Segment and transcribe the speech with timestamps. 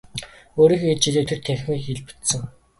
[0.59, 2.41] Өөрийнхөө ид шидээр тэр танхимыг илбэдсэн.